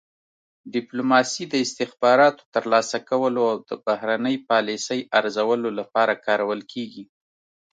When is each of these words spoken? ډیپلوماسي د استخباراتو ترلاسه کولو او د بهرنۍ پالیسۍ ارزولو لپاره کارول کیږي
ډیپلوماسي 0.73 1.43
د 1.49 1.55
استخباراتو 1.65 2.43
ترلاسه 2.55 2.97
کولو 3.09 3.41
او 3.51 3.57
د 3.69 3.71
بهرنۍ 3.85 4.35
پالیسۍ 4.49 4.99
ارزولو 5.19 5.69
لپاره 5.79 6.13
کارول 6.25 6.59
کیږي 6.71 7.03